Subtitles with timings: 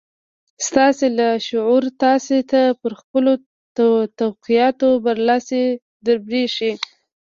[0.67, 3.33] ستاسې لاشعور تاسې ته پر خپلو
[4.19, 5.63] توقعاتو برلاسي
[6.05, 6.71] دربښي.